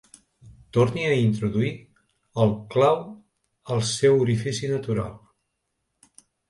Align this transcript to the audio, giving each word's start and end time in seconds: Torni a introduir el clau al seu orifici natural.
Torni 0.77 1.03
a 1.09 1.19
introduir 1.23 1.69
el 2.47 2.55
clau 2.73 2.99
al 3.77 3.87
seu 3.95 4.21
orifici 4.27 4.75
natural. 4.77 5.17